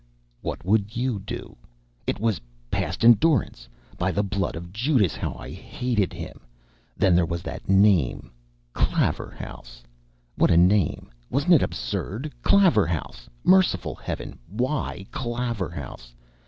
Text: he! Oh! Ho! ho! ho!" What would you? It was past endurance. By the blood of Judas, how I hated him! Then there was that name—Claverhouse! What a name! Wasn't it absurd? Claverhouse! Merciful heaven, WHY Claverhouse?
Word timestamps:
he! 0.01 0.01
Oh! 0.01 0.01
Ho! 0.01 0.17
ho! 0.17 0.17
ho!" 0.17 0.17
What 0.41 0.65
would 0.65 0.95
you? 0.97 1.21
It 2.07 2.19
was 2.19 2.41
past 2.71 3.05
endurance. 3.05 3.69
By 3.99 4.11
the 4.11 4.23
blood 4.23 4.55
of 4.55 4.73
Judas, 4.73 5.15
how 5.15 5.35
I 5.35 5.51
hated 5.51 6.11
him! 6.11 6.41
Then 6.97 7.13
there 7.13 7.23
was 7.27 7.43
that 7.43 7.69
name—Claverhouse! 7.69 9.83
What 10.37 10.49
a 10.49 10.57
name! 10.57 11.11
Wasn't 11.29 11.53
it 11.53 11.61
absurd? 11.61 12.33
Claverhouse! 12.41 13.29
Merciful 13.43 13.93
heaven, 13.93 14.39
WHY 14.49 15.05
Claverhouse? 15.11 16.15